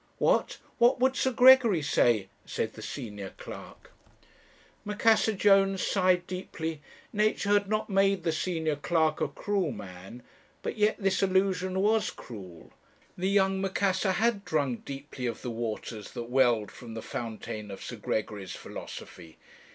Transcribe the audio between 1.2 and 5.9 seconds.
Gregory say?' said the senior clerk. "Macassar Jones